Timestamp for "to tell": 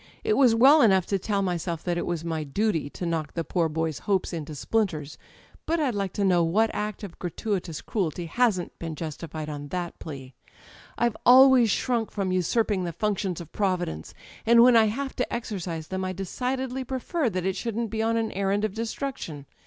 1.05-1.43